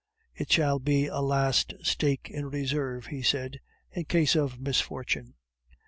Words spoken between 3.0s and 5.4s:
he said, "in case of misfortune."